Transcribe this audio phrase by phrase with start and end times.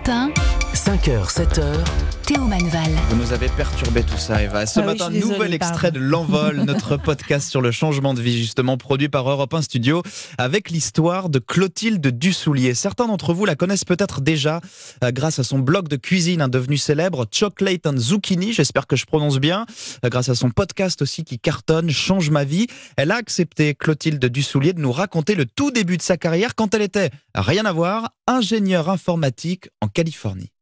[0.00, 0.32] Europe 1,
[0.74, 2.92] 5h, 7h, Théo Manval.
[3.08, 4.64] Vous nous avez perturbé tout ça, Eva.
[4.64, 8.14] Ce Ah oui, matin, suis désolée, nouvel extrait de L'Envol, notre podcast sur le changement
[8.14, 10.04] de vie, justement, produit par Europe 1 Studio,
[10.38, 12.74] avec l'histoire de Clotilde Dussoulier.
[12.74, 14.60] Certains d'entre vous la connaissent peut-être déjà
[15.02, 18.94] euh, grâce à son blog de cuisine, hein, devenu célèbre, Chocolate and Zucchini, j'espère que
[18.94, 19.66] je prononce bien,
[20.04, 22.68] euh, grâce à son podcast aussi qui cartonne, Change ma vie.
[22.96, 26.74] Elle a accepté, Clotilde Dussoulier, de nous raconter le tout début de sa carrière quand
[26.76, 30.52] elle était, rien à voir, ingénieure informatique en Californie.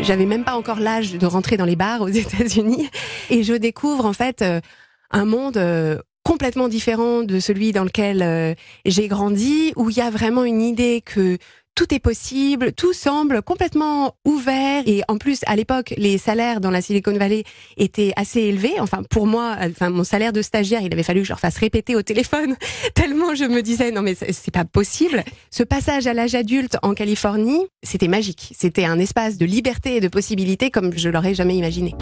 [0.00, 2.88] J'avais même pas encore l'âge de rentrer dans les bars aux États-Unis.
[3.30, 4.60] Et je découvre en fait euh,
[5.10, 10.00] un monde euh, complètement différent de celui dans lequel euh, j'ai grandi où il y
[10.00, 11.38] a vraiment une idée que
[11.76, 16.70] tout est possible, tout semble complètement ouvert et en plus à l'époque les salaires dans
[16.70, 17.44] la Silicon Valley
[17.76, 18.80] étaient assez élevés.
[18.80, 21.58] Enfin pour moi, enfin mon salaire de stagiaire, il avait fallu que je leur fasse
[21.58, 22.56] répéter au téléphone
[22.94, 25.22] tellement je me disais non mais c'est pas possible.
[25.50, 28.54] Ce passage à l'âge adulte en Californie, c'était magique.
[28.58, 31.94] C'était un espace de liberté et de possibilités comme je l'aurais jamais imaginé.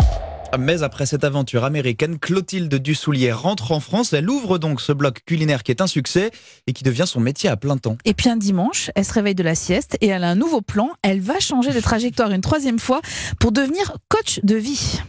[0.58, 4.12] Mais après cette aventure américaine, Clotilde Dussoulier rentre en France.
[4.12, 6.30] Elle ouvre donc ce blog culinaire qui est un succès
[6.66, 7.96] et qui devient son métier à plein temps.
[8.04, 10.60] Et puis un dimanche, elle se réveille de la sieste et elle a un nouveau
[10.60, 10.90] plan.
[11.02, 13.00] Elle va changer de trajectoire une troisième fois
[13.40, 15.00] pour devenir coach de vie.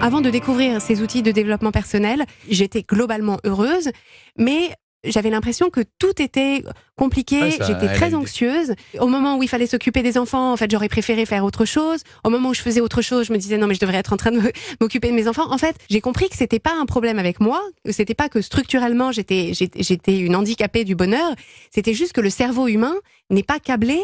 [0.00, 3.90] Avant de découvrir ces outils de développement personnel, j'étais globalement heureuse,
[4.36, 6.62] mais j'avais l'impression que tout était
[6.96, 8.74] compliqué, Ouais, j'étais très anxieuse.
[8.98, 12.00] Au moment où il fallait s'occuper des enfants, en fait, j'aurais préféré faire autre chose.
[12.24, 14.12] Au moment où je faisais autre chose, je me disais non mais je devrais être
[14.12, 14.40] en train de
[14.80, 15.50] m'occuper de mes enfants.
[15.50, 18.40] En fait, j'ai compris que c'était pas un problème avec moi, que c'était pas que
[18.40, 21.34] structurellement j'étais j'étais une handicapée du bonheur,
[21.70, 22.94] c'était juste que le cerveau humain
[23.30, 24.00] n'est pas câblé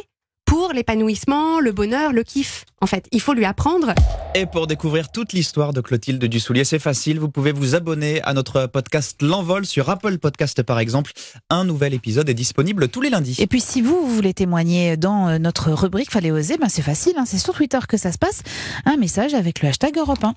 [0.49, 2.65] pour l'épanouissement, le bonheur, le kiff.
[2.81, 3.93] En fait, il faut lui apprendre
[4.35, 7.21] Et pour découvrir toute l'histoire de Clotilde Dussoulier, c'est facile.
[7.21, 11.13] Vous pouvez vous abonner à notre podcast L'Envol sur Apple Podcast par exemple.
[11.51, 13.37] Un nouvel épisode est disponible tous les lundis.
[13.41, 16.83] Et puis si vous, vous voulez témoigner dans euh, notre rubrique Fallait oser, ben c'est
[16.83, 18.43] facile, hein, c'est sur Twitter que ça se passe.
[18.87, 20.35] Un message avec le hashtag Europe 1.